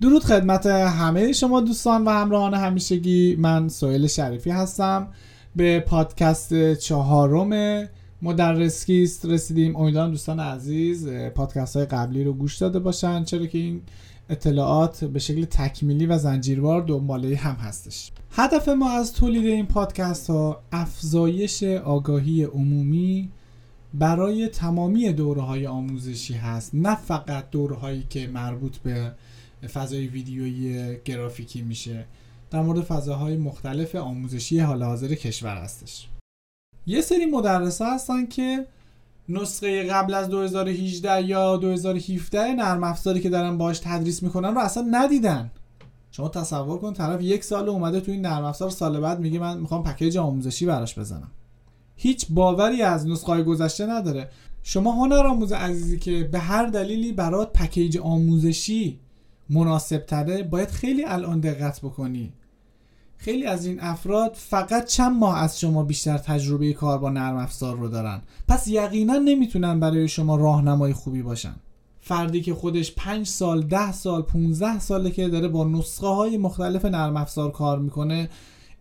درود 0.00 0.24
خدمت 0.24 0.66
همه 0.66 1.32
شما 1.32 1.60
دوستان 1.60 2.04
و 2.04 2.10
همراهان 2.10 2.54
همیشگی. 2.54 3.36
من 3.38 3.68
سویل 3.68 4.06
شریفی 4.06 4.50
هستم. 4.50 5.08
به 5.56 5.80
پادکست 5.80 6.74
چهارم 6.74 7.82
مدرسکیست 8.22 9.26
رسیدیم. 9.26 9.76
امیدوارم 9.76 10.10
دوستان 10.10 10.40
عزیز 10.40 11.08
پادکست 11.08 11.76
های 11.76 11.86
قبلی 11.86 12.24
رو 12.24 12.32
گوش 12.32 12.56
داده 12.56 12.78
باشن. 12.78 13.24
چرا 13.24 13.46
که 13.46 13.58
این 13.58 13.80
اطلاعات 14.30 15.04
به 15.04 15.18
شکل 15.18 15.44
تکمیلی 15.44 16.06
و 16.06 16.18
زنجیروار 16.18 16.82
دنباله 16.82 17.36
هم 17.36 17.54
هستش. 17.54 18.10
هدف 18.30 18.68
ما 18.68 18.90
از 18.90 19.12
تولید 19.12 19.46
این 19.46 19.66
پادکست 19.66 20.30
ها 20.30 20.62
افزایش 20.72 21.62
آگاهی 21.62 22.44
عمومی 22.44 23.30
برای 23.94 24.48
تمامی 24.48 25.12
دوره 25.12 25.42
های 25.42 25.66
آموزشی 25.66 26.34
هست. 26.34 26.70
نه 26.74 26.94
فقط 26.94 27.50
دوره 27.50 27.76
هایی 27.76 28.06
که 28.10 28.26
مربوط 28.26 28.76
به 28.76 29.12
فضای 29.66 30.06
ویدیویی 30.06 30.96
گرافیکی 31.04 31.62
میشه. 31.62 32.04
در 32.50 32.62
مورد 32.62 32.80
فضاهای 32.80 33.36
مختلف 33.36 33.94
آموزشی 33.94 34.58
حال 34.58 34.82
حاضر 34.82 35.14
کشور 35.14 35.56
هستش. 35.56 36.08
یه 36.86 37.00
سری 37.00 37.26
مدرسه 37.26 37.86
هستن 37.94 38.26
که 38.26 38.66
نسخه 39.28 39.84
قبل 39.84 40.14
از 40.14 40.28
2018 40.28 41.22
یا 41.22 41.56
2017 41.56 42.52
نرم 42.52 42.84
افزاری 42.84 43.20
که 43.20 43.28
دارن 43.30 43.58
باش 43.58 43.78
تدریس 43.78 44.22
می‌کنن 44.22 44.54
رو 44.54 44.60
اصلا 44.60 44.86
ندیدن. 44.90 45.50
شما 46.10 46.28
تصور 46.28 46.78
کن 46.78 46.92
طرف 46.92 47.22
یک 47.22 47.44
سال 47.44 47.68
اومده 47.68 48.00
تو 48.00 48.12
این 48.12 48.20
نرم 48.20 48.44
افزار 48.44 48.70
سال 48.70 49.00
بعد 49.00 49.20
میگه 49.20 49.38
من 49.38 49.58
می‌خوام 49.58 49.82
پکیج 49.82 50.16
آموزشی 50.16 50.66
براش 50.66 50.98
بزنم. 50.98 51.30
هیچ 51.96 52.26
باوری 52.30 52.82
از 52.82 53.06
نسخه 53.06 53.42
گذشته 53.42 53.86
نداره. 53.86 54.30
شما 54.62 54.92
هنر 54.92 55.26
آموز 55.26 55.52
عزیزی 55.52 55.98
که 55.98 56.24
به 56.32 56.38
هر 56.38 56.66
دلیلی 56.66 57.12
برات 57.12 57.52
پکیج 57.52 57.98
آموزشی 57.98 58.98
مناسب 59.50 59.98
تره 59.98 60.42
باید 60.42 60.68
خیلی 60.68 61.04
الان 61.04 61.40
دقت 61.40 61.80
بکنی. 61.80 62.32
خیلی 63.16 63.46
از 63.46 63.66
این 63.66 63.80
افراد 63.80 64.34
فقط 64.34 64.84
چند 64.84 65.16
ماه 65.16 65.38
از 65.38 65.60
شما 65.60 65.84
بیشتر 65.84 66.18
تجربه 66.18 66.72
کار 66.72 66.98
با 66.98 67.10
نرم 67.10 67.36
افزار 67.36 67.76
رو 67.76 67.88
دارن. 67.88 68.22
پس 68.48 68.68
یقینا 68.68 69.14
نمی‌تونن 69.16 69.80
برای 69.80 70.08
شما 70.08 70.36
راهنمای 70.36 70.92
خوبی 70.92 71.22
باشن. 71.22 71.54
فردی 72.00 72.40
که 72.40 72.54
خودش 72.54 72.94
5 72.96 73.26
سال 73.26 73.62
10 73.62 73.92
سال 73.92 74.22
15 74.22 74.78
ساله 74.78 75.10
که 75.10 75.28
داره 75.28 75.48
با 75.48 75.64
نسخه 75.64 76.06
های 76.06 76.36
مختلف 76.36 76.84
نرم 76.84 77.16
افزار 77.16 77.50
کار 77.50 77.78
می‌کنه 77.78 78.28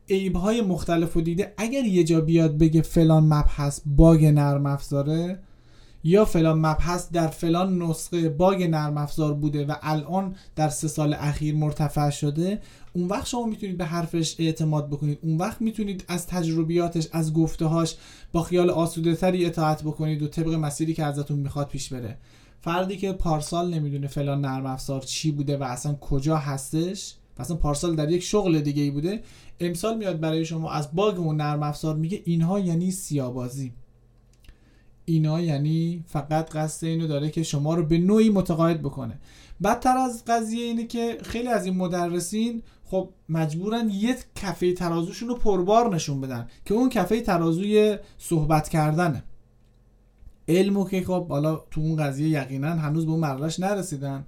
عیب 0.10 0.36
های 0.36 0.62
مختلف 0.62 1.18
و 1.18 1.22
دیده. 1.22 1.54
اگر 1.58 1.86
یه 1.86 2.04
جا 2.04 2.22
بیاد 2.22 2.58
بگه 2.58 2.82
فلان 2.82 3.24
مبحث 3.24 3.80
باگ 3.86 4.26
نرم 4.26 4.66
افزاره 4.66 5.40
یا 6.08 6.26
فلان 6.26 6.60
مبحث 6.60 7.12
در 7.12 7.28
فلان 7.28 7.82
نسخه 7.82 8.30
باگ 8.30 8.64
نرم 8.64 8.98
افزار 8.98 9.34
بوده 9.34 9.66
و 9.66 9.76
الان 9.82 10.36
در 10.56 10.70
سه 10.70 10.88
سال 10.88 11.14
اخیر 11.14 11.56
مرتفع 11.56 12.10
شده 12.10 12.62
اون 12.94 13.08
وقت 13.08 13.26
شما 13.28 13.46
می‌تونید 13.46 13.78
به 13.78 13.86
حرفش 13.86 14.36
اعتماد 14.40 14.90
بکنید. 14.90 15.20
اون 15.22 15.38
وقت 15.38 15.62
می‌تونید 15.62 16.06
از 16.08 16.28
تجربیاتش 16.28 17.08
از 17.12 17.34
گفتهاش 17.34 17.96
با 18.32 18.44
خیال 18.44 18.70
آسوده 18.70 19.16
تری 19.16 19.46
اطاعت 19.46 19.84
بکنید 19.84 20.22
و 20.22 20.28
طبق 20.28 20.54
مسیری 20.54 20.94
که 20.94 21.04
ازتون 21.04 21.40
می‌خواد 21.40 21.68
پیش 21.68 21.94
بره. 21.94 22.18
فردی 22.62 22.98
که 22.98 23.12
پارسال 23.12 23.74
نمی‌دونه 23.74 24.08
فلان 24.08 24.42
نرم 24.42 24.66
افزار 24.66 25.02
چی 25.02 25.32
بوده 25.32 25.58
و 25.58 25.64
اصلا 25.64 25.96
کجا 25.96 26.38
هستش 26.38 27.16
و 27.38 27.42
اصلا 27.42 27.58
پارسال 27.58 27.96
در 27.96 28.12
یک 28.12 28.24
شغل 28.24 28.60
دیگه 28.60 28.84
ای 28.84 28.92
بوده 28.92 29.22
امسال 29.60 29.98
میاد 29.98 30.20
برای 30.20 30.46
شما 30.46 30.72
از 30.72 30.96
باگ 30.96 31.20
اون 31.20 31.36
نرم 31.36 31.64
افزار 31.64 31.96
میگه 31.96 32.22
اینها 32.26 32.60
یعنی 32.60 32.92
سیابازی 32.92 33.74
اینا 35.06 35.42
یعنی 35.42 36.04
فقط 36.08 36.52
قصد 36.52 36.88
اینو 36.88 37.08
داره 37.08 37.30
که 37.30 37.44
شما 37.44 37.76
رو 37.76 37.84
به 37.84 37.98
نوعی 37.98 38.30
متقاعد 38.30 38.82
بکنه. 38.82 39.20
بدتر 39.64 39.98
از 39.98 40.24
قضیه 40.28 40.64
اینه 40.66 40.88
که 40.88 41.18
خیلی 41.24 41.48
از 41.48 41.66
این 41.66 41.78
مدرسین 41.78 42.64
خب 42.86 43.10
مجبورن 43.30 43.90
یه 43.90 44.18
کفه 44.36 44.74
ترازوشون 44.74 45.30
رو 45.30 45.36
پربار 45.36 45.96
نشون 45.96 46.22
بدن 46.22 46.48
که 46.66 46.74
اون 46.74 46.90
کفه 46.90 47.22
ترازوی 47.22 47.98
صحبت 48.18 48.70
کردنه. 48.70 49.24
علمو 50.48 50.90
که 50.90 51.02
خب 51.02 51.28
حالا 51.28 51.56
تو 51.72 51.82
اون 51.82 51.96
قضیه 51.96 52.30
یقینا 52.30 52.68
هنوز 52.68 53.06
به 53.06 53.12
اون 53.12 53.20
مرحلهش 53.20 53.60
نرسیدن. 53.60 54.26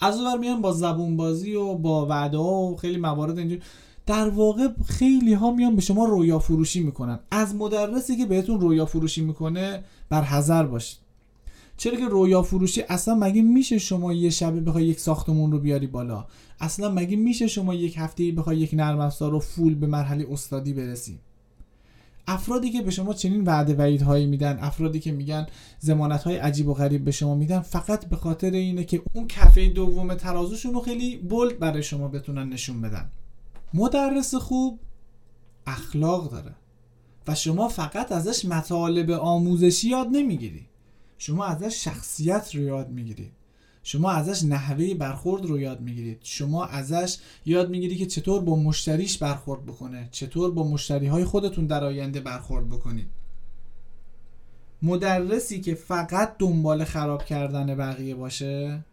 از 0.00 0.20
اون 0.20 0.38
میان 0.38 0.60
با 0.60 0.72
زبون 0.72 1.16
بازی 1.16 1.54
و 1.54 1.74
با 1.74 2.06
وعده 2.06 2.36
و 2.36 2.76
خیلی 2.76 2.96
موارد 2.96 3.38
اینجور 3.38 3.58
در 4.06 4.28
واقع 4.28 4.68
خیلی 4.86 5.34
ها 5.34 5.50
میان 5.50 5.76
به 5.76 5.82
شما 5.82 6.04
رویا 6.04 6.38
فروشی 6.38 6.80
می‌کنن. 6.80 7.18
از 7.30 7.54
مدرسی 7.54 8.16
که 8.16 8.26
بهتون 8.26 8.60
رویا 8.60 8.86
فروشی 8.86 9.20
می‌کنه 9.20 9.84
بر 10.08 10.22
حذر 10.22 10.62
باشید. 10.62 10.98
چرا 11.76 11.96
که 11.96 12.08
رویا 12.08 12.42
فروشی 12.42 12.82
اصلا 12.88 13.14
مگه 13.14 13.42
میشه 13.42 13.78
شما 13.78 14.12
یه 14.12 14.30
شبه 14.30 14.60
بخوای 14.60 14.84
یک 14.84 15.00
ساختمون 15.00 15.52
رو 15.52 15.58
بیاری 15.58 15.86
بالا؟ 15.86 16.26
اصلا 16.60 16.90
مگه 16.90 17.16
میشه 17.16 17.46
شما 17.46 17.74
یک 17.74 17.94
هفته 17.98 18.32
بخوای 18.32 18.56
یک 18.56 18.74
نرم 18.74 19.00
افزار 19.00 19.30
رو 19.30 19.38
فول 19.38 19.74
به 19.74 19.86
مرحله 19.86 20.26
استادی 20.32 20.72
برسی؟ 20.72 21.18
افرادی 22.26 22.70
که 22.70 22.82
به 22.82 22.90
شما 22.90 23.14
چنین 23.14 23.44
وعده 23.44 23.74
وعید 23.74 24.02
هایی 24.02 24.26
میدن 24.26 24.58
افرادی 24.60 25.00
که 25.00 25.12
میگن 25.12 25.46
زمانت 25.78 26.22
های 26.22 26.36
عجیب 26.36 26.68
و 26.68 26.74
غریب 26.74 27.04
به 27.04 27.10
شما 27.10 27.34
میدن 27.34 27.60
فقط 27.60 28.04
به 28.04 28.16
خاطر 28.16 28.50
اینه 28.50 28.84
که 28.84 29.02
اون 29.14 29.26
کفه 29.26 29.68
دوم 29.68 30.14
ترازوشون 30.14 30.74
رو 30.74 30.80
خیلی 30.80 31.16
بولد 31.16 31.58
برای 31.58 31.82
شما 31.82 32.08
بتونن 32.08 32.48
نشون 32.48 32.80
بدن. 32.80 33.10
مدرس 33.74 34.34
خوب 34.34 34.80
اخلاق 35.66 36.30
داره 36.30 36.54
و 37.28 37.34
شما 37.34 37.68
فقط 37.68 38.12
ازش 38.12 38.44
مطالب 38.44 39.10
آموزشی 39.10 39.88
یاد 39.88 40.08
نمی‌گیری. 40.12 40.66
شما 41.18 41.44
ازش 41.44 41.84
شخصیت 41.84 42.54
رو 42.54 42.62
یاد 42.62 42.88
می‌گیرید 42.88 43.32
شما 43.82 44.10
ازش 44.10 44.44
نحوه 44.44 44.94
برخورد 44.94 45.44
رو 45.44 45.58
یاد 45.58 45.80
می‌گیرید 45.80 46.18
شما 46.22 46.64
ازش 46.64 47.18
یاد 47.46 47.70
می‌گیری 47.70 47.96
که 47.96 48.06
چطور 48.06 48.42
با 48.42 48.56
مشتریش 48.56 49.18
برخورد 49.18 49.66
بکنه. 49.66 50.08
چطور 50.10 50.50
با 50.50 50.68
مشتری 50.68 51.06
های 51.06 51.24
خودتون 51.24 51.66
در 51.66 51.84
آینده 51.84 52.20
برخورد 52.20 52.68
بکنید. 52.68 53.08
مدرسی 54.82 55.60
که 55.60 55.74
فقط 55.74 56.36
دنبال 56.38 56.84
خراب 56.84 57.24
کردن 57.24 57.74
بقیه 57.74 58.14
باشه 58.14 58.84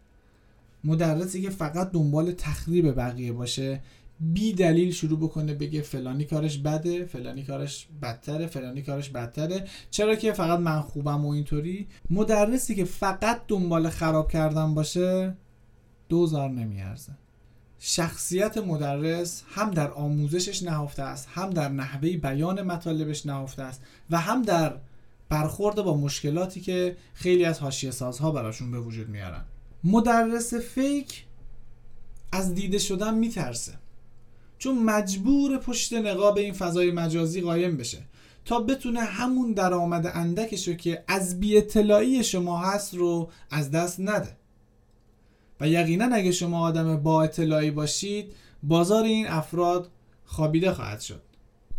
مدرسی 0.84 1.42
که 1.42 1.50
فقط 1.50 1.90
دنبال 1.90 2.32
تخریب 2.32 2.96
بقیه 2.96 3.32
باشه 3.32 3.80
بی 4.20 4.52
دلیل 4.52 4.92
شروع 4.92 5.18
بکنه 5.18 5.54
بگه 5.54 5.82
فلانی 5.82 6.24
کارش 6.24 6.58
بده 6.58 7.04
فلانی 7.04 7.44
کارش 7.44 7.88
بدتره 8.02 8.46
فلانی 8.46 8.82
کارش 8.82 9.08
بدتره. 9.08 9.64
چرا 9.90 10.14
که 10.14 10.32
فقط 10.32 10.58
من 10.58 10.80
خوبم 10.80 11.24
و 11.24 11.30
اینطوری؟ 11.30 11.88
مدرسی 12.10 12.74
که 12.74 12.84
فقط 12.84 13.40
دنبال 13.48 13.88
خراب 13.88 14.30
کردن 14.30 14.74
باشه 14.74 15.36
دوزار 16.08 16.50
نمیارزه. 16.50 17.12
شخصیت 17.78 18.58
مدرس 18.58 19.42
هم 19.48 19.70
در 19.70 19.90
آموزشش 19.90 20.62
نهفته 20.62 21.02
است 21.02 21.28
هم 21.30 21.50
در 21.50 21.68
نحوه 21.68 22.16
بیان 22.16 22.62
مطالبش 22.62 23.26
نهفته 23.26 23.62
است 23.62 23.82
و 24.10 24.18
هم 24.18 24.42
در 24.42 24.76
برخورد 25.28 25.76
با 25.76 25.96
مشکلاتی 25.96 26.60
که 26.60 26.96
خیلی 27.14 27.44
از 27.44 27.58
حاشیه 27.58 27.90
سازها 27.90 28.30
براشون 28.30 28.70
به 28.70 28.80
وجود 28.80 29.08
میارن. 29.08 29.44
مدرس 29.84 30.54
فیک 30.54 31.24
از 32.32 32.54
دیده 32.54 32.78
شدن 32.78 33.14
میترسه. 33.14 33.72
چون 34.58 34.78
مجبور 34.78 35.58
پشت 35.58 35.92
نقاب 35.92 36.38
این 36.38 36.52
فضای 36.52 36.90
مجازی 36.90 37.40
قایم 37.40 37.76
بشه. 37.76 37.98
تا 38.44 38.60
بتونه 38.60 39.00
همون 39.00 39.52
درآمد 39.52 40.10
اندکش 40.14 40.68
رو 40.68 40.74
که 40.74 41.04
از 41.08 41.40
بی 41.40 41.56
اطلاعی 41.56 42.24
شما 42.24 42.58
هست 42.58 42.94
رو 42.94 43.30
از 43.50 43.70
دست 43.70 44.00
نده. 44.00 44.36
و 45.60 45.68
یقینا 45.68 46.14
اگه 46.14 46.32
شما 46.32 46.60
آدم 46.60 46.96
با 46.96 47.22
اطلاعی 47.22 47.70
باشید 47.70 48.32
بازار 48.62 49.04
این 49.04 49.28
افراد 49.28 49.88
خوابیده 50.24 50.72
خواهد 50.72 51.00
شد. 51.00 51.22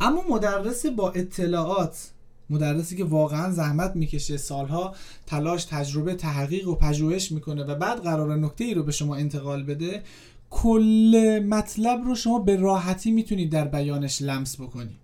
اما 0.02 0.24
مدرس 0.30 0.86
با 0.86 1.12
اطلاعات 1.12 2.10
مدرسی 2.50 2.96
که 2.96 3.04
واقعا 3.04 3.52
زحمت 3.52 3.96
می‌کشه 3.96 4.38
سالها 4.38 4.96
تلاش 5.26 5.66
تجربه 5.66 6.16
تحقیق 6.16 6.68
و 6.68 6.76
پژوهش 6.76 7.32
می‌کنه 7.32 7.64
و 7.64 7.76
بعد 7.76 8.04
قرار 8.04 8.36
نکته 8.36 8.64
ای 8.64 8.74
رو 8.74 8.84
به 8.84 8.92
شما 8.92 9.16
انتقال 9.16 9.64
بده 9.64 10.04
کل 10.50 11.46
مطلب 11.50 12.04
رو 12.04 12.16
شما 12.16 12.40
به 12.40 12.56
راحتی 12.56 13.12
می‌تونید 13.12 13.51
در 13.51 13.68
بیانش 13.68 14.22
لمس 14.22 14.62
بکنی. 14.62 14.98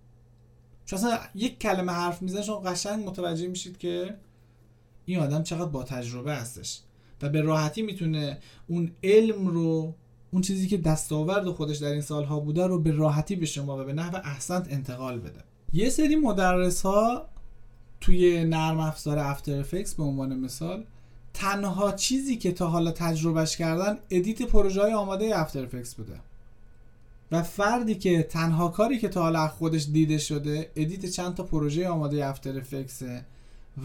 چون 0.86 1.00
اصلا 1.00 1.20
یک 1.36 1.60
کلمه 1.60 1.92
حرف 1.92 2.22
می‌زنه 2.22 2.42
شما 2.42 2.60
قشنگ 2.60 3.08
متوجه 3.08 3.48
میشید 3.48 3.78
که 3.78 4.16
این 5.06 5.20
آدم 5.20 5.44
چقدر 5.44 5.66
با 5.66 5.84
تجربه 5.84 6.36
هستش 6.36 6.82
و 7.22 7.30
به 7.30 7.42
راحتی 7.42 7.82
می‌تونه 7.82 8.38
اون 8.68 8.92
علم 9.04 9.48
رو 9.48 9.96
اون 10.32 10.42
چیزی 10.42 10.68
که 10.68 10.78
دستاورد 10.78 11.50
خودش 11.50 11.78
در 11.78 11.92
این 11.92 12.02
سالها 12.02 12.40
بوده 12.40 12.68
رو 12.68 12.82
به 12.82 12.92
راحتی 12.92 13.36
به 13.36 13.46
شما 13.46 13.78
و 13.78 13.84
به 13.84 13.94
نحو 13.94 14.16
احسنت 14.24 14.68
انتقال 14.72 15.20
بده. 15.20 15.44
یه 15.74 15.90
سری 15.90 16.16
مدرس 16.16 16.82
ها 16.82 17.30
توی 18.02 18.46
نرم 18.46 18.80
افزار 18.80 19.20
After 19.20 19.60
Effects 19.60 19.96
به 19.96 20.04
عنوان 20.04 20.40
مثال 20.40 20.86
تنها 21.36 21.92
چیزی 21.92 22.38
که 22.38 22.52
تا 22.52 22.68
حالا 22.68 22.92
تجربهش 22.92 23.58
کردن 23.58 23.98
edit 24.10 24.42
پروژه 24.42 24.82
های 24.82 24.94
آماده 24.94 25.40
After 25.40 25.64
Effects 25.64 25.96
بوده. 25.96 26.20
و 27.32 27.44
فردی 27.44 27.96
که 27.96 28.24
تنها 28.24 28.68
کاری 28.68 29.00
که 29.00 29.08
تا 29.08 29.22
حالا 29.22 29.48
خودش 29.48 29.88
دیده 29.94 30.18
شده 30.18 30.72
edit 30.76 31.06
چند 31.06 31.36
تا 31.36 31.44
پروژه 31.44 31.88
آماده 31.90 32.26
After 32.26 32.58
Effects 32.58 33.17
ه 33.17 33.26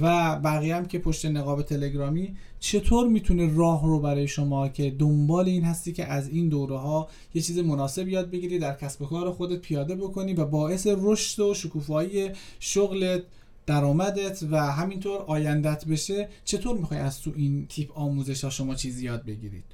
و 0.00 0.36
بقیه 0.36 0.76
هم 0.76 0.86
که 0.86 0.98
پشت 0.98 1.26
نقاب 1.26 1.62
تلگرامی 1.62 2.36
چطور 2.60 3.08
می‌تونه 3.08 3.56
راه 3.56 3.86
رو 3.86 4.00
برای 4.00 4.28
شما 4.28 4.68
که 4.68 4.90
دنبال 4.90 5.48
این 5.48 5.64
هستی 5.64 5.92
که 5.92 6.04
از 6.04 6.28
این 6.28 6.48
دوره 6.48 6.76
ها 6.76 7.08
یه 7.34 7.42
چیز 7.42 7.58
مناسب 7.58 8.08
یاد 8.08 8.30
بگیری 8.30 8.58
در 8.58 8.74
کسب 8.74 9.02
و 9.02 9.06
کار 9.06 9.30
خودت 9.30 9.58
پیاده 9.60 9.94
بکنی 9.94 10.34
و 10.34 10.44
باعث 10.44 10.86
رشد 10.90 11.40
و 11.42 11.54
شکوفایی 11.54 12.30
شغلت 12.60 13.22
درآمدت 13.70 14.42
و 14.50 14.72
همینطور 14.72 15.18
آیندت 15.26 15.84
بشه 15.84 16.28
چطور 16.44 16.78
می‌خوای 16.78 17.00
از 17.00 17.20
تو 17.20 17.32
این 17.36 17.66
تیپ 17.66 17.98
آموزش 17.98 18.44
ها 18.44 18.50
شما 18.50 18.74
چیزی 18.74 19.04
یاد 19.04 19.24
بگیرید؟ 19.24 19.64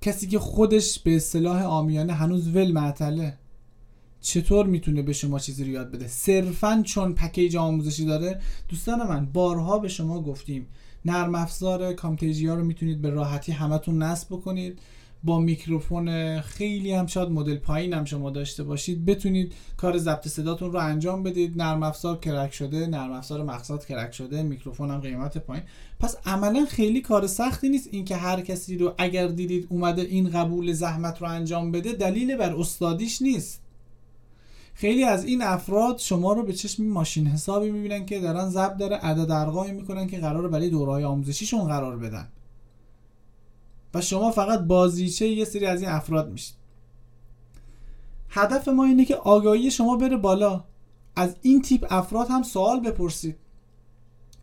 کسی 0.00 0.26
که 0.26 0.38
خودش 0.38 0.98
به 0.98 1.16
اصطلاح 1.16 1.62
آمیانه 1.62 2.12
هنوز 2.12 2.56
ول 2.56 2.72
معطله 2.72 3.38
چطور 4.20 4.66
می‌تونه 4.66 5.02
به 5.02 5.12
شما 5.12 5.38
چیزی 5.38 5.64
رو 5.64 5.70
یاد 5.70 5.90
بده؟ 5.90 6.08
صرفا 6.08 6.82
چون 6.86 7.14
پکیج 7.14 7.56
آموزشی 7.56 8.04
داره 8.04 8.40
دوستان 8.68 9.08
من 9.08 9.26
بارها 9.26 9.78
به 9.78 9.88
شما 9.88 10.22
گفتیم 10.22 10.66
نرم 11.04 11.34
افزار 11.34 11.92
Camtasia 11.92 12.54
رو 12.54 12.64
می‌تونید 12.64 13.02
به 13.02 13.10
راحتی 13.10 13.52
همتون 13.52 14.02
نصب 14.02 14.26
بکنید. 14.28 14.78
با 15.24 15.40
میکروفون 15.40 16.40
خیلی 16.40 16.92
هم 16.92 17.06
شاید 17.06 17.28
مدل 17.28 17.56
پایین 17.56 17.92
هم 17.92 18.04
شما 18.04 18.30
داشته 18.30 18.62
باشید. 18.62 19.04
بتونید 19.04 19.52
کار 19.76 19.98
ضبط 19.98 20.28
صداتون 20.28 20.72
رو 20.72 20.78
انجام 20.78 21.22
بدید. 21.22 21.62
نرم 21.62 21.82
افزار 21.82 22.18
crack 22.18 22.54
شده 22.54 22.86
نرم 22.86 23.12
افزار 23.12 23.42
مقصد 23.44 23.84
crack 23.84 24.12
شده 24.12 24.42
میکروفون 24.42 24.90
هم 24.90 25.00
قیمت 25.00 25.38
پایین. 25.38 25.64
پس 26.00 26.16
عملا 26.26 26.64
خیلی 26.64 27.00
کار 27.00 27.26
سختی 27.26 27.68
نیست 27.68 27.88
اینکه 27.92 28.16
هر 28.16 28.40
کسی 28.40 28.78
رو 28.78 28.94
اگر 28.98 29.26
دیدید 29.26 29.66
اومده 29.70 30.02
این 30.02 30.30
قبول 30.30 30.72
زحمت 30.72 31.22
رو 31.22 31.28
انجام 31.28 31.72
بده 31.72 31.92
دلیل 31.92 32.36
بر 32.36 32.54
استادیش 32.56 33.22
نیست. 33.22 33.62
خیلی 34.74 35.04
از 35.04 35.24
این 35.24 35.42
افراد 35.42 35.98
شما 35.98 36.32
رو 36.32 36.42
به 36.42 36.52
چشم 36.52 36.84
ماشین 36.84 37.26
حسابی 37.26 37.70
می‌بینن 37.70 38.06
که 38.06 38.20
دارن 38.20 38.48
ضبط 38.48 38.76
داره 38.76 38.96
عدد 38.96 39.30
ارقامی 39.30 39.72
می‌کنن 39.72 40.06
که 40.06 40.18
قرار 40.18 40.48
برای 40.48 40.70
دورهای 40.70 41.04
آموزشیشون 41.04 41.68
قرار 41.68 41.98
بدن. 41.98 42.28
و 43.94 44.00
شما 44.00 44.30
فقط 44.30 44.60
بازیچه 44.60 45.28
یه 45.28 45.44
سری 45.44 45.66
از 45.66 45.82
این 45.82 45.90
افراد 45.90 46.30
میشید. 46.30 46.54
هدف 48.28 48.68
ما 48.68 48.84
اینه 48.84 49.04
که 49.04 49.16
آگاهی 49.16 49.70
شما 49.70 49.96
بره 49.96 50.16
بالا. 50.16 50.64
از 51.16 51.36
این 51.42 51.62
تیپ 51.62 51.86
افراد 51.90 52.26
هم 52.30 52.42
سوال 52.42 52.80
بپرسید. 52.80 53.36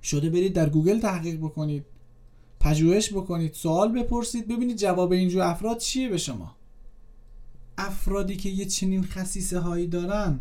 شده 0.03 0.29
برید 0.29 0.53
در 0.53 0.69
گوگل 0.69 0.99
تحقیق 0.99 1.37
بکنید. 1.37 1.85
پژوهش 2.59 3.13
بکنید. 3.13 3.53
سوال 3.53 3.91
بپرسید. 3.91 4.47
ببینید 4.47 4.77
جواب 4.77 5.11
اینجور 5.11 5.41
افراد 5.41 5.77
چیه 5.77 6.09
به 6.09 6.17
شما. 6.17 6.55
افرادی 7.77 8.37
که 8.37 8.49
یه 8.49 8.65
چنین 8.65 9.03
خصیصه 9.03 9.59
هایی 9.59 9.87
دارن 9.87 10.39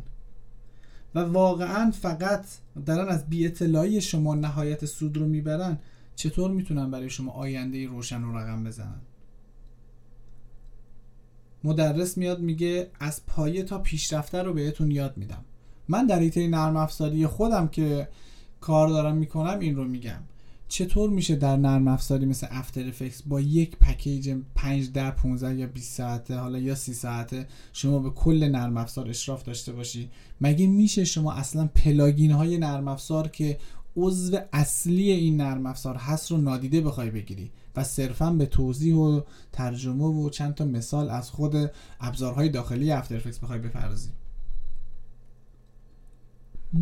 و 1.15 1.19
واقعا 1.19 1.91
فقط 1.91 2.45
دارن 2.87 3.09
از 3.09 3.27
بی 3.27 4.01
شما 4.01 4.35
نهایت 4.35 4.87
سود 4.87 5.17
رو 5.17 5.27
می‌برن 5.27 5.79
چطور 6.19 6.51
می‌تونن 6.51 6.91
برای 6.91 7.11
شما 7.11 7.33
آینده 7.33 7.87
روشن 7.87 8.23
و 8.23 8.39
رقم 8.39 8.65
بزنن؟ 8.65 9.01
مدرس 11.65 12.17
میاد 12.19 12.41
میگه 12.41 12.91
از 13.01 13.27
پایه 13.27 13.63
تا 13.63 13.79
پیشرفته 13.79 14.43
رو 14.43 14.53
بهتون 14.53 14.91
یاد 14.91 15.17
میدم. 15.17 15.45
من 15.89 16.07
در 16.07 16.19
ایته 16.19 16.49
نرم 16.49 16.77
افزاری 16.77 17.27
خودم 17.27 17.69
که 17.69 18.09
کار 18.61 18.89
دارم 18.89 19.17
می‌کنم 19.17 19.59
این 19.59 19.77
رو 19.77 19.85
میگم. 19.85 20.21
چطور 20.69 21.11
میشه 21.11 21.37
در 21.37 21.57
نرم 21.57 21.89
افزاری 21.89 22.27
مثل 22.27 22.47
After 22.51 22.89
Effects 22.89 23.23
با 23.23 23.41
یک 23.41 23.77
پکیج 23.77 24.37
5 24.55 24.93
10 24.93 25.11
15 25.11 25.55
یا 25.55 25.67
20 25.67 25.97
ساعته 25.97 26.37
حالا 26.37 26.59
یا 26.59 26.75
30 26.75 26.95
ساعته 26.95 27.47
شما 27.73 27.99
به 27.99 28.11
کل 28.11 28.49
نرم 28.49 28.77
افزار 28.77 29.09
اشراف 29.09 29.43
داشته 29.43 29.73
باشی؟ 29.73 30.11
مگه 30.41 30.67
میشه 30.67 31.05
شما 31.05 31.33
اصلا 31.33 31.67
plugin 31.67 32.31
های 32.31 32.59
نرم 32.59 32.89
افزار 32.89 33.29
که 33.29 33.59
عضو 33.99 34.39
اصلی 34.53 35.11
این 35.11 35.37
نرم 35.37 35.67
افزار 35.67 35.97
هست 35.97 36.31
رو 36.31 36.37
نادیده 36.37 36.81
بخوای 36.81 37.11
بگیری 37.11 37.51
و 37.77 37.85
صرفا 37.85 38.31
به 38.31 38.47
توضیح 38.47 38.95
و 38.95 39.21
ترجمه 39.53 40.05
و 40.05 40.31
چند 40.31 40.55
تا 40.55 40.65
مثال 40.65 41.11
از 41.11 41.31
خود 41.31 41.71
ابزارهای 42.01 42.49
داخلی 42.49 42.93
افتر 42.93 43.17
افکس 43.17 43.39
بخوای 43.39 43.59
بپردازی. 43.59 44.09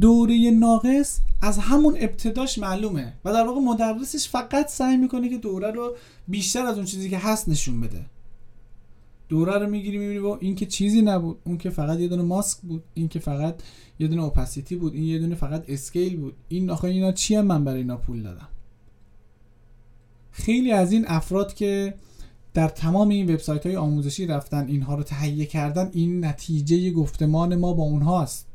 دوره 0.01 0.51
ناقص 0.51 1.21
از 1.43 1.59
همون 1.59 1.97
ابتداش 2.01 2.59
معلومه 2.59 3.13
و 3.25 3.33
در 3.33 3.47
واقع 3.47 3.61
مدرسش 3.61 4.29
فقط 4.29 4.69
سعی 4.69 4.97
می‌کنه 4.97 5.29
که 5.29 5.39
دوره 5.39 5.71
رو 5.71 5.97
بیشتر 6.29 6.67
از 6.67 6.77
اون 6.77 6.87
چیزی 6.87 7.11
که 7.11 7.19
هست 7.19 7.49
نشون 7.49 7.81
بده. 7.81 8.07
دوره 9.29 9.59
رو 9.59 9.71
می‌گیری 9.71 9.99
می‌بینی 9.99 10.21
با 10.21 10.39
این 10.41 10.55
که 10.55 10.67
چیزی 10.67 11.03
نبود. 11.03 11.39
اون 11.45 11.59
که 11.59 11.71
فقط 11.71 11.99
یه 12.01 12.09
دونه 12.09 12.23
ماسک 12.23 12.61
بود 12.61 12.85
این 12.95 13.09
که 13.09 13.19
فقط 13.19 13.63
یه 13.99 14.09
دونه 14.09 14.23
opacity 14.23 14.77
بود 14.77 14.95
این 14.95 15.05
یه 15.05 15.19
دونه 15.19 15.35
فقط 15.35 15.65
scale 15.69 16.17
بود. 16.17 16.35
این 16.49 16.71
آخه 16.71 16.85
اینا 16.85 17.13
چی 17.13 17.35
هم 17.35 17.47
من 17.47 17.65
برای 17.65 17.81
اینا 17.81 17.97
پول 17.97 18.23
دادم؟ 18.23 18.49
خیلی 20.31 20.73
از 20.73 20.93
این 20.93 21.05
افراد 21.09 21.55
که 21.55 21.95
در 22.55 22.69
تمام 22.69 23.09
این 23.09 23.35
وبسایت 23.35 23.67
های 23.67 23.77
آموزشی 23.77 24.27
رفتن 24.27 24.67
اینها 24.67 24.95
رو 24.95 25.03
تهیه 25.03 25.47
کردن 25.47 25.91
این 25.93 26.25
نتیجه 26.25 26.91
گفتمان 26.91 27.57
ما 27.57 27.73
با 27.73 27.83
اونهاست 27.83 28.47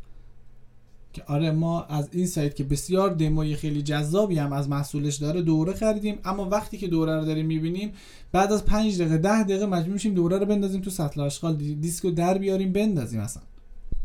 که 1.14 1.24
آره 1.28 1.52
ما 1.52 1.84
از 1.84 2.10
این 2.12 2.28
سایت 2.28 2.56
که 2.56 2.64
بسیار 2.64 3.10
دموی 3.14 3.56
خیلی 3.56 3.82
جذابی 3.82 4.38
هم 4.38 4.54
از 4.54 4.70
محصولش 4.70 5.16
داره 5.16 5.42
دوره 5.42 5.74
خریدیم. 5.74 6.18
اما 6.26 6.50
وقتی 6.50 6.78
که 6.78 6.88
دوره 6.88 7.16
رو 7.16 7.26
داریم 7.26 7.46
می‌بینیم 7.46 7.92
بعد 8.32 8.52
از 8.52 8.66
5 8.66 9.02
دقیقه 9.02 9.18
10 9.18 9.44
دقیقه 9.44 9.66
مجبور 9.66 9.94
میشیم 9.94 10.14
دوره 10.14 10.38
رو 10.38 10.46
بندازیم 10.46 10.82
تو 10.82 10.90
سطل 10.90 11.22
آشغال. 11.22 11.56
دیسکو 11.56 12.12
در 12.12 12.38
بیاریم 12.38 12.72
بندازیم 12.72 13.20
اصلا. 13.20 13.44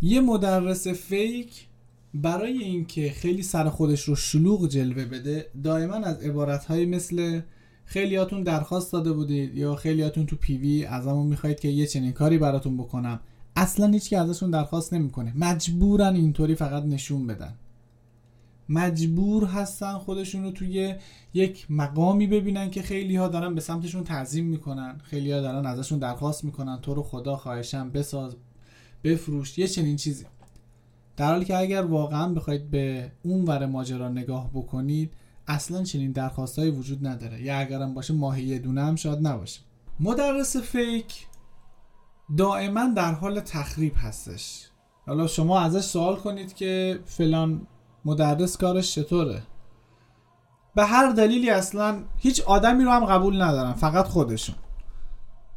یه 0.02 0.20
مدرس 0.20 0.88
فیک 0.88 1.66
برای 2.14 2.58
اینکه 2.58 3.10
خیلی 3.10 3.42
سر 3.42 3.68
خودش 3.68 4.02
رو 4.02 4.16
شلوغ 4.16 4.68
جلوه 4.68 5.04
بده 5.04 5.46
دائما 5.64 5.94
از 5.94 6.20
عبارتهایی 6.20 6.86
مثل 6.86 7.40
خیلیاتون 7.84 8.42
درخواست 8.42 8.92
داده 8.92 9.12
بودید 9.12 9.56
یا 9.56 9.74
خیلیاتون 9.74 10.26
تو 10.26 10.36
پیوی 10.36 10.84
ازمون 10.84 11.26
می‌خواید 11.26 11.60
که 11.60 11.68
یه 11.68 11.86
چنین 11.86 12.12
کاری 12.12 12.38
براتون 12.38 12.76
بکنم. 12.76 13.20
اصلا 13.56 13.86
هیچکی 13.86 14.16
ازشون 14.16 14.50
درخواست 14.50 14.92
نمی‌کنه. 14.92 15.32
مجبورن 15.36 16.14
اینطوری 16.14 16.54
فقط 16.54 16.84
نشون 16.84 17.26
بدن. 17.26 17.54
مجبور 18.68 19.44
هستن 19.44 19.98
خودشون 19.98 20.42
رو 20.42 20.50
توی 20.50 20.94
یک 21.34 21.66
مقامی 21.70 22.26
ببینن 22.26 22.70
که 22.70 22.82
خیلی 22.82 23.16
ها 23.16 23.28
دارن 23.28 23.54
به 23.54 23.60
سمتشون 23.60 24.04
تعظیم 24.04 24.44
می‌کنن. 24.44 24.98
خیلی 25.02 25.32
ها 25.32 25.40
دارن 25.40 25.66
ازشون 25.66 25.98
درخواست 25.98 26.44
می‌کنن. 26.44 26.80
تو 26.80 26.94
رو 26.94 27.02
خدا 27.02 27.36
خواهشم 27.36 27.90
بساز 27.90 28.36
بفروش. 29.04 29.58
یه 29.58 29.68
چنین 29.68 29.96
چیزی. 29.96 30.24
در 31.16 31.32
حالی 31.32 31.44
که 31.44 31.56
اگر 31.56 31.82
واقعا 31.82 32.32
بخواید 32.32 32.70
به 32.70 33.12
اون 33.22 33.44
ور 33.44 33.66
ماجرا 33.66 34.08
نگاه 34.08 34.50
بکنید 34.54 35.12
اصلا 35.46 35.82
چنین 35.82 36.12
درخواست 36.12 36.58
وجود 36.58 37.06
نداره. 37.06 37.42
یا 37.42 37.58
اگرم 37.58 37.94
باشه 37.94 38.14
ماهی 38.14 38.58
دونه 38.58 38.84
هم 38.84 38.96
شاید 38.96 39.26
نباشه. 39.26 39.60
مدرس 40.00 40.56
فیک 40.56 41.26
دائما 42.36 42.86
در 42.96 43.12
حال 43.12 43.40
تخریب 43.40 43.92
هستش. 43.96 44.68
حالا 45.06 45.26
شما 45.26 45.60
ازش 45.60 45.80
سوال 45.84 46.16
کنید 46.16 46.54
که 46.54 47.00
فلان 47.04 47.66
مدرس 48.04 48.56
کارش 48.56 48.94
چطوره. 48.94 49.42
به 50.74 50.84
هر 50.84 51.12
دلیلی 51.12 51.50
اصلا 51.50 52.02
هیچ 52.16 52.40
آدمی 52.40 52.84
رو 52.84 52.90
هم 52.90 53.04
قبول 53.04 53.42
ندارن 53.42 53.72
فقط 53.72 54.04
خودشون. 54.04 54.56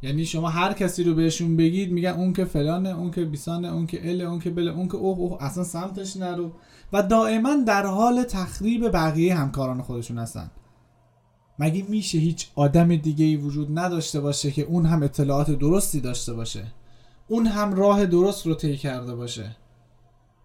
یعنی 0.01 0.25
شما 0.25 0.49
هر 0.49 0.73
کسی 0.73 1.03
رو 1.03 1.13
بهشون 1.13 1.57
بگید 1.57 1.91
میگن 1.91 2.09
اون 2.09 2.33
که 2.33 2.45
فلانه 2.45 2.89
اون 2.89 3.11
که 3.11 3.25
بیسانه 3.25 3.73
اون 3.73 3.87
که 3.87 4.09
اله 4.09 4.23
اون 4.23 4.39
که 4.39 4.49
بله 4.49 4.71
اون 4.71 4.87
که 4.87 4.97
اوه 4.97 5.17
اوه 5.17 5.43
اصلا 5.43 5.63
سمتش 5.63 6.17
نرو. 6.17 6.51
و 6.93 7.03
دائما 7.03 7.55
در 7.67 7.85
حال 7.85 8.23
تخریب 8.23 8.89
بقیه 8.89 9.35
همکاران 9.35 9.81
خودشون 9.81 10.17
هستن. 10.17 10.51
مگه 11.59 11.85
میشه 11.89 12.17
هیچ 12.17 12.47
آدم 12.55 12.95
دیگه 12.95 13.25
ای 13.25 13.35
وجود 13.35 13.79
نداشته 13.79 14.19
باشه 14.19 14.51
که 14.51 14.61
اون 14.61 14.85
هم 14.85 15.03
اطلاعات 15.03 15.51
درستی 15.51 16.01
داشته 16.01 16.33
باشه؟ 16.33 16.63
اون 17.27 17.47
هم 17.47 17.73
راه 17.73 18.05
درست 18.05 18.47
رو 18.47 18.55
طی 18.55 18.77
کرده 18.77 19.15
باشه. 19.15 19.55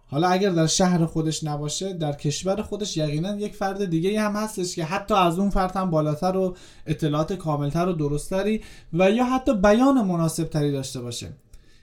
حالا 0.06 0.28
اگر 0.28 0.50
در 0.50 0.66
شهر 0.66 1.06
خودش 1.06 1.44
نباشه 1.44 1.92
در 1.92 2.12
کشور 2.12 2.62
خودش 2.62 2.96
یقینا 2.96 3.36
یک 3.36 3.54
فرد 3.54 3.84
دیگه 3.84 4.20
هم 4.20 4.32
هستش 4.32 4.74
که 4.74 4.84
حتی 4.84 5.14
از 5.14 5.38
اون 5.38 5.50
فرد 5.50 5.76
هم 5.76 5.90
بالاتر 5.90 6.36
و 6.36 6.56
اطلاعات 6.86 7.32
کاملتر 7.32 7.88
و 7.88 7.92
درستتری 7.92 8.60
و 8.92 9.10
یا 9.10 9.24
حتی 9.24 9.54
بیان 9.54 10.06
مناسب 10.06 10.44
تری 10.44 10.72
داشته 10.72 11.00
باشه. 11.00 11.32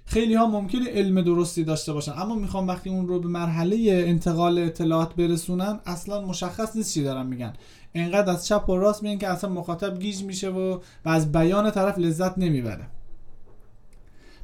خیلی 0.05 0.33
ها 0.33 0.47
ممکنه 0.47 0.89
علم 0.89 1.21
درستی 1.21 1.63
داشته 1.63 1.93
باشن 1.93 2.11
اما 2.11 2.35
می‌خوام 2.35 2.67
وقتی 2.67 2.89
اون 2.89 3.07
رو 3.07 3.19
به 3.19 3.27
مرحله 3.27 4.03
انتقال 4.07 4.59
اطلاعات 4.59 5.15
برسونن 5.15 5.79
اصلا 5.85 6.21
مشخص 6.21 6.75
نیست 6.75 6.93
چی 6.93 7.03
دارن 7.03 7.25
میگن. 7.25 7.53
انقدر 7.95 8.31
از 8.31 8.47
چپ 8.47 8.69
و 8.69 8.77
راست 8.77 9.03
میگن 9.03 9.17
که 9.17 9.27
اصلا 9.27 9.49
مخاطب 9.49 9.99
گیج 9.99 10.23
میشه 10.23 10.49
و, 10.49 10.79
و 11.05 11.09
از 11.09 11.31
بیان 11.31 11.71
طرف 11.71 11.97
لذت 11.97 12.37
نمی‌بره. 12.37 12.87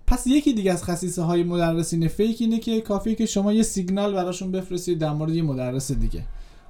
پس 0.07 0.27
یکی 0.27 0.53
دیگه 0.53 0.71
از 0.71 0.83
خصیصه 0.83 1.21
های 1.21 1.43
مدرسین 1.43 2.07
فیک 2.07 2.37
اینه 2.41 2.59
که 2.59 2.81
کافیه 2.81 3.15
که 3.15 3.25
شما 3.25 3.53
یه 3.53 3.63
سیگنال 3.63 4.13
براشون 4.13 4.51
بفرستید 4.51 4.99
در 4.99 5.13
مورد 5.13 5.33
یه 5.33 5.41
مدرس 5.41 5.91
دیگه. 5.91 6.23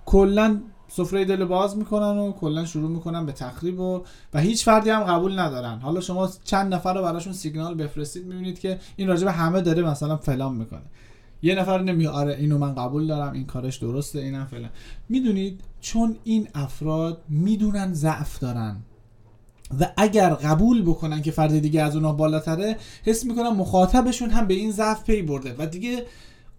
کلا 0.06 0.60
سفره 0.90 1.26
دل 1.26 1.46
باز 1.46 1.78
می‌کنن 1.78 2.18
و 2.18 2.32
کلا 2.32 2.66
شروع 2.66 2.90
می‌کنن 2.90 3.26
به 3.26 3.32
تخریب 3.32 3.80
و 3.80 4.04
و 4.34 4.40
هیچ 4.40 4.66
فردی 4.66 4.90
هم 4.90 5.04
قبول 5.04 5.40
ندارن. 5.40 5.80
حالا 5.80 6.02
شما 6.02 6.30
چند 6.44 6.74
نفر 6.74 6.94
رو 6.94 7.02
براشون 7.02 7.34
سیگنال 7.34 7.76
بفرستید 7.76 8.26
می‌بینید 8.26 8.60
که 8.60 8.80
این 8.96 9.08
راجع 9.08 9.26
به 9.26 9.32
همه 9.32 9.62
داره 9.62 9.84
مثلا 9.84 10.18
فلان 10.18 10.56
می‌کنه. 10.56 10.82
یه 11.42 11.56
نفر 11.56 11.82
نمیگه 11.82 12.10
آره 12.10 12.36
اینو 12.36 12.58
من 12.58 12.76
قبول 12.76 13.08
دارم 13.08 13.34
این 13.34 13.46
کارش 13.46 13.78
درسته 13.78 14.20
اینم 14.20 14.46
فلان. 14.46 14.70
می‌دونید 15.10 15.62
چون 15.82 16.16
این 16.24 16.48
افراد 16.56 17.22
می‌دونن 17.30 17.94
ضعف 17.94 18.40
دارن 18.40 18.78
و 19.80 19.92
اگر 19.98 20.30
قبول 20.30 20.82
بکنن 20.82 21.22
که 21.22 21.32
فرد 21.32 21.60
دیگه 21.60 21.82
از 21.82 21.96
اونها 21.96 22.14
بالاتره 22.14 22.78
حس 23.04 23.26
می‌کنن 23.26 23.50
مخاطبشون 23.50 24.30
هم 24.30 24.48
به 24.48 24.54
این 24.54 24.72
ضعف 24.72 25.04
پی 25.04 25.22
برده 25.22 25.56
و 25.58 25.66
دیگه 25.66 26.06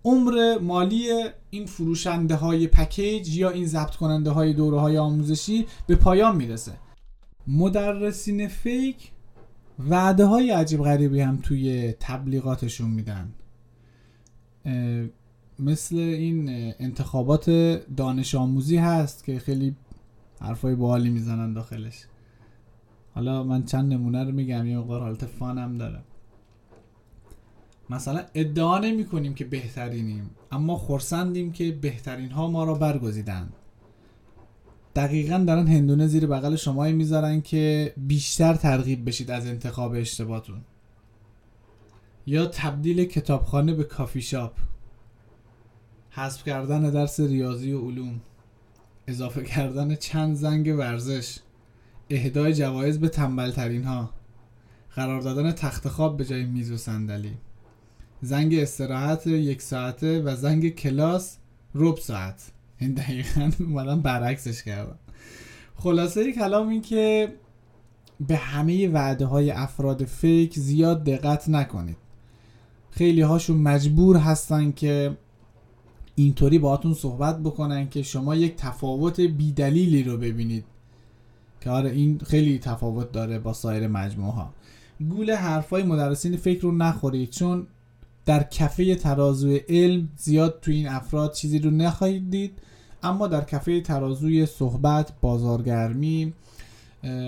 عمر 0.04 0.58
مالی 0.58 1.06
این 1.50 1.66
فروشنده 1.66 2.34
های 2.34 2.66
پکیج 2.66 3.36
یا 3.36 3.50
این 3.50 3.66
ضبط 3.66 3.96
کننده 3.96 4.30
های 4.30 4.52
دوره 4.52 4.80
های 4.80 4.98
آموزشی 4.98 5.66
به 5.86 5.94
پایان 5.94 6.36
می‌رسه. 6.36 6.72
مدرسین 7.46 8.48
فیک 8.48 9.10
وعده 9.88 10.24
های 10.24 10.50
عجیب 10.50 10.82
غریبی 10.82 11.20
هم 11.20 11.38
توی 11.42 11.94
تبلیغاتشون 12.00 12.90
میدن. 12.90 13.32
مثل 15.58 15.96
این 15.96 16.48
انتخابات 16.78 17.50
دانش 17.96 18.34
آموزی 18.34 18.76
هست 18.76 19.24
که 19.24 19.38
خیلی 19.38 19.76
حرفای 20.40 20.74
باحالی 20.74 21.10
می‌زنن 21.10 21.52
داخلش. 21.52 22.04
حالا 23.14 23.44
من 23.44 23.64
چند 23.64 23.92
نمونه 23.92 24.24
رو 24.24 24.32
میگم 24.32 24.66
یه 24.66 24.78
مقدار 24.78 25.00
حالت 25.00 25.26
فانم 25.26 25.78
داره 25.78 25.98
مثلا 27.90 28.22
ادعا 28.34 28.78
نمی 28.78 29.04
کنیم 29.04 29.34
که 29.34 29.44
بهترینیم 29.44 30.30
اما 30.52 30.76
خورسندیم 30.76 31.52
که 31.52 31.72
بهترین 31.72 32.30
ها 32.30 32.50
ما 32.50 32.64
را 32.64 32.74
برگزیدن. 32.74 33.48
دقیقا 34.96 35.38
دارن 35.38 35.66
هندونه 35.66 36.06
زیر 36.06 36.26
بغل 36.26 36.56
شما 36.56 36.84
می‌ذارن 36.84 37.40
که 37.40 37.92
بیشتر 37.96 38.54
ترغیب 38.54 39.08
بشید 39.08 39.30
از 39.30 39.46
انتخاب 39.46 39.92
اشتباهتون 39.92 40.60
یا 42.28 42.46
تبدیل 42.46 43.04
کتابخانه 43.04 43.74
به 43.74 43.84
کافی 43.84 44.22
شاپ. 44.22 44.56
حذف 46.10 46.44
کردن 46.44 46.90
درس 46.90 47.20
ریاضی 47.20 47.72
و 47.72 47.80
علوم. 47.80 48.20
اضافه 49.06 49.42
کردن 49.42 49.94
چند 49.94 50.36
زنگ 50.36 50.78
ورزش. 50.78 51.38
اهدای 52.10 52.54
جوایز 52.54 53.00
به 53.00 53.08
تنبل 53.08 53.50
ترین 53.50 53.84
ها 53.84 54.10
قرار 54.94 55.20
دادن 55.20 55.52
تخت 55.52 55.88
خواب 55.88 56.16
به 56.16 56.24
جای 56.24 56.44
میز 56.44 56.72
و 56.72 56.76
صندلی. 56.76 57.34
زنگ 58.22 58.54
استراحت 58.54 59.26
یک 59.26 59.62
ساعته 59.62 60.22
و 60.22 60.36
زنگ 60.36 60.68
کلاس 60.68 61.36
رب 61.74 61.96
ساعت. 61.96 62.52
این 62.78 62.94
دقیقا 62.94 63.50
اومدن 63.60 64.00
برعکسش 64.00 64.62
کردم. 64.62 64.98
خلاصه 65.76 66.32
کلام 66.32 66.68
این 66.68 66.82
که 66.82 67.34
به 68.20 68.36
همه 68.36 68.88
وعده 68.88 69.26
های 69.26 69.50
افراد 69.50 70.04
فیک 70.04 70.58
زیاد 70.58 71.04
دقت 71.04 71.48
نکنید. 71.48 72.07
خیلی 72.98 73.20
هاشون 73.20 73.56
مجبور 73.56 74.16
هستن 74.16 74.72
که 74.72 75.16
اینطوری 76.14 76.58
باهاتون 76.58 76.94
صحبت 76.94 77.38
بکنن 77.38 77.88
که 77.88 78.02
شما 78.02 78.34
یک 78.34 78.56
تفاوت 78.56 79.20
بیدلیلی 79.20 80.02
رو 80.02 80.16
ببینید. 80.16 80.64
که 81.60 81.70
آره 81.70 81.90
این 81.90 82.18
خیلی 82.18 82.58
تفاوت 82.58 83.12
داره 83.12 83.38
با 83.38 83.52
سایر 83.52 83.86
مجموعه 83.86 84.32
ها 84.32 84.52
گول 85.08 85.30
حرفای 85.30 85.82
مدرسین 85.82 86.36
فکر 86.36 86.62
رو 86.62 86.72
نخورید 86.72 87.30
چون 87.30 87.66
در 88.26 88.42
کفه 88.42 88.94
ترازوی 88.94 89.56
علم 89.56 90.08
زیاد 90.16 90.58
تو 90.62 90.70
این 90.70 90.88
افراد 90.88 91.32
چیزی 91.32 91.58
رو 91.58 91.70
نخواهید 91.70 92.30
دید 92.30 92.52
اما 93.02 93.26
در 93.26 93.44
کفه 93.44 93.80
ترازوی 93.80 94.46
صحبت 94.46 95.12
بازارگرمی 95.20 96.32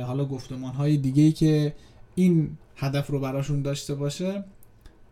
حالا 0.06 0.24
گفتمان 0.24 0.74
های 0.74 0.96
دیگه 0.96 1.32
که 1.32 1.74
این 2.14 2.50
هدف 2.76 3.06
رو 3.06 3.20
براشون 3.20 3.62
داشته 3.62 3.94
باشه 3.94 4.44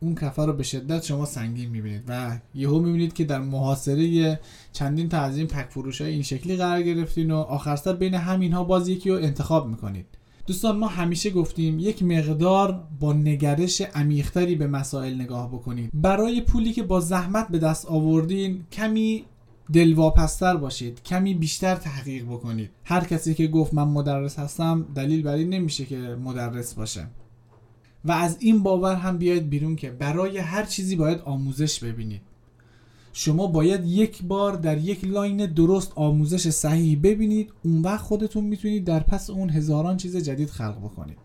اون 0.01 0.15
کفه 0.15 0.45
رو 0.45 0.53
به 0.53 0.63
شدت 0.63 1.05
شما 1.05 1.25
سنگین 1.25 1.71
می‌بینید 1.71 2.03
و 2.09 2.39
یهو 2.55 2.79
می‌بینید 2.79 3.13
که 3.13 3.25
در 3.25 3.41
محاصره 3.41 4.41
چندین 4.73 5.09
تا 5.09 5.19
از 5.19 5.37
این 5.37 5.47
پک 5.47 5.67
فروش 5.71 6.01
های 6.01 6.11
این 6.11 6.23
شکلی 6.23 6.57
قرار 6.57 6.83
گرفتین 6.83 7.31
و 7.31 7.37
آخر 7.37 7.77
سر 7.77 7.93
بین 7.93 8.15
همین 8.15 8.53
ها 8.53 8.65
باز 8.65 8.89
یکی 8.89 9.11
رو 9.11 9.17
انتخاب 9.17 9.69
می‌کنید. 9.69 10.07
دوستان 10.47 10.77
ما 10.77 10.87
همیشه 10.87 11.31
گفتیم 11.31 11.79
یک 11.79 12.03
مقدار 12.03 12.85
با 13.01 13.13
نگرش 13.13 13.81
عمیقتری 13.81 14.55
به 14.55 14.67
مسائل 14.67 15.15
نگاه 15.15 15.49
بکنید. 15.49 15.91
برای 15.95 16.41
پولی 16.41 16.73
که 16.73 16.83
با 16.83 17.01
زحمت 17.01 17.49
به 17.49 17.59
دست 17.59 17.87
آوردین 17.87 18.65
کمی 18.73 19.25
دلواپستر 19.73 20.57
باشید 20.57 21.03
کمی 21.03 21.35
بیشتر 21.35 21.75
تحقیق 21.75 22.25
بکنید. 22.25 22.71
هر 22.85 23.05
کسی 23.05 23.35
که 23.35 23.47
گفت 23.47 23.75
من 23.75 23.89
مدرس 23.89 24.39
هستم 24.39 24.87
دلیل 24.95 25.23
بر 25.23 25.35
این 25.35 25.49
نمیشه 25.49 25.85
که 25.85 25.97
مدرس 26.25 26.75
باشه. 26.75 27.07
و 28.05 28.13
از 28.13 28.37
این 28.41 28.63
باور 28.63 28.95
هم 28.95 29.19
بیاید 29.19 29.51
بیرون 29.51 29.77
که 29.77 29.91
برای 29.91 30.39
هر 30.39 30.65
چیزی 30.65 30.97
باید 30.97 31.21
آموزش 31.21 31.85
ببینید. 31.85 32.21
شما 33.13 33.47
باید 33.47 33.87
یک 33.87 34.23
بار 34.23 34.53
در 34.57 34.79
یک 34.79 35.05
line 35.05 35.47
درست 35.47 35.93
آموزش 35.95 36.51
صحیح 36.51 37.01
ببینید 37.03 37.53
اون 37.65 37.83
وقت 37.83 38.01
خودتون 38.01 38.45
می‌تونید 38.45 38.85
در 38.85 39.01
پس 39.01 39.31
اون 39.31 39.51
هزاران 39.51 39.97
چیز 39.97 40.17
جدید 40.17 40.51
خلق 40.51 40.79
بکنید. 40.79 41.19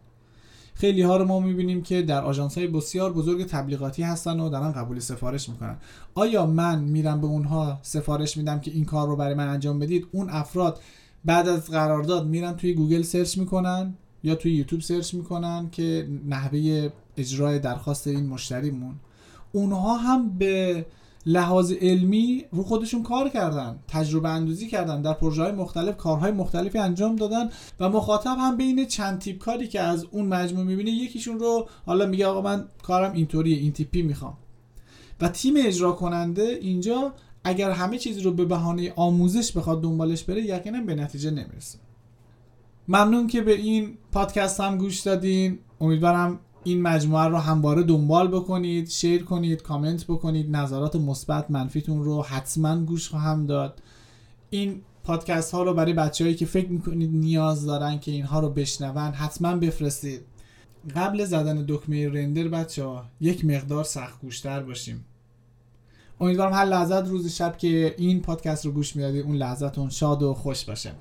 خیلی 0.74 1.02
ها 1.02 1.18
رو 1.18 1.26
ما 1.26 1.40
می‌بینیم 1.40 1.84
که 1.84 2.02
در 2.02 2.24
آژانس 2.24 2.58
های 2.58 2.68
بسیار 2.68 3.14
بزرگ 3.14 3.46
تبلیغاتی 3.46 4.04
هستن 4.04 4.40
و 4.40 4.50
دارن 4.50 4.72
قبول 4.72 5.00
سفارش 5.00 5.50
می‌کنن. 5.50 5.78
آیا 6.16 6.46
من 6.46 6.84
میرم 6.84 7.22
به 7.22 7.28
اونها 7.28 7.80
سفارش 7.82 8.38
میدم 8.38 8.60
که 8.60 8.72
این 8.72 8.86
کار 8.86 9.08
رو 9.08 9.16
برای 9.16 9.34
من 9.34 9.48
انجام 9.48 9.80
بدید؟ 9.80 10.08
اون 10.12 10.30
افراد 10.30 10.80
بعد 11.26 11.48
از 11.48 11.70
قرارداد 11.70 12.28
میرن 12.28 12.56
توی 12.56 12.74
گوگل 12.74 13.02
search 13.02 13.38
می‌کنن؟ 13.38 13.94
یا 14.24 14.36
توی 14.36 14.56
یوتیوب 14.56 14.82
search 14.82 15.14
می‌کنن 15.14 15.70
که 15.72 16.08
نحوه 16.28 16.90
اجرای 17.18 17.60
درخواست 17.60 18.08
این 18.08 18.26
مشتریمون. 18.26 18.96
اونها 19.52 19.98
هم 19.98 20.38
به 20.38 20.86
لحاظ 21.26 21.72
علمی 21.72 22.46
رو 22.52 22.64
خودشون 22.64 23.04
کار 23.04 23.30
کردن 23.30 23.80
تجربه 23.88 24.30
اندوزی 24.30 24.68
کردن 24.68 25.02
در 25.02 25.14
پروژه 25.14 25.44
های 25.44 25.52
مختلف 25.52 25.98
کارهای 25.98 26.32
مختلفی 26.32 26.78
انجام 26.78 27.16
دادن 27.16 27.50
و 27.80 27.90
مخاطب 27.90 28.36
هم 28.40 28.58
بین 28.58 28.86
چند 28.86 29.20
تیپ 29.20 29.38
کاری 29.38 29.68
که 29.68 29.82
از 29.82 30.06
اون 30.12 30.26
مجموعه 30.26 30.66
می‌بینه 30.66 30.92
یکیشون 30.92 31.40
رو 31.40 31.68
حالا 31.86 32.06
میگه 32.06 32.28
آقا 32.28 32.42
من 32.42 32.66
کارم 32.84 33.14
اینطوریه 33.14 33.58
این 33.58 33.72
تیپی 33.72 34.02
می‌خوام. 34.02 34.38
و 35.22 35.28
تیم 35.28 35.54
اجرا 35.58 35.92
کننده 35.92 36.60
اینجا 36.62 37.14
اگر 37.44 37.72
همه 37.72 37.98
چیز 37.98 38.20
رو 38.20 38.32
به 38.32 38.46
بهانه 38.46 38.94
آموزش 38.96 39.52
بخواد 39.52 39.82
دنبالش 39.82 40.24
بره 40.24 40.42
یقینا 40.46 40.82
به 40.82 40.96
نتیجه 40.96 41.32
نمی‌رسه. 41.32 41.80
ممنون 42.88 43.28
که 43.28 43.42
به 43.42 43.54
این 43.54 43.98
پادکست 44.12 44.60
هم 44.60 44.78
گوش 44.78 45.00
دادین. 45.00 45.60
امیدوارم 45.82 46.40
این 46.64 46.82
مجموعه 46.82 47.26
رو 47.26 47.38
همواره 47.38 47.84
دنبال 47.84 48.28
بکنید 48.28 48.90
شیر 48.90 49.24
کنید 49.24 49.62
کامنت 49.62 50.04
بکنید. 50.04 50.56
نظرات 50.56 50.96
مثبت 50.96 51.52
منفیتون 51.52 52.04
رو 52.04 52.22
حتما 52.22 52.80
گوش 52.80 53.10
خواهم 53.10 53.46
داد. 53.46 53.82
این 54.50 54.82
پادکست 55.04 55.52
ها 55.52 55.64
رو 55.64 55.74
برای 55.74 55.94
بچههایی 55.94 56.36
که 56.36 56.46
فکر 56.46 56.70
می‌کنید 56.70 57.12
نیاز 57.14 57.66
دارن 57.66 58.00
که 58.00 58.12
اینها 58.12 58.40
رو 58.40 58.50
بشنون 58.50 59.14
حتما 59.14 59.56
بفرستید. 59.56 60.22
قبل 60.96 61.26
زدن 61.26 61.66
دکمه 61.68 62.10
رندر 62.10 62.48
بچه 62.48 62.84
ها 62.84 63.06
یک 63.22 63.46
مقدار 63.46 63.84
سخت 63.84 64.22
گوشتر 64.22 64.64
باشیم. 64.64 65.06
امیدوارم 66.22 66.54
هر 66.54 66.66
لحظت 66.66 67.08
روز 67.08 67.28
شب 67.28 67.58
که 67.58 67.96
این 67.98 68.22
پادکست 68.22 68.66
رو 68.66 68.72
گوش 68.72 68.96
می‌دادید 68.96 69.26
اون 69.26 69.36
لحظتون 69.36 69.90
شاد 69.90 70.24
و 70.24 70.34
خوش 70.34 70.66
باشه. 70.66 70.92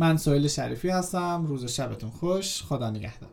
من 0.00 0.16
سویل 0.16 0.48
شریفی 0.48 0.88
هستم. 0.88 1.44
روز 1.48 1.64
شبتون 1.64 2.10
خوش. 2.10 2.62
خدا 2.62 2.90
نگهدار. 2.90 3.30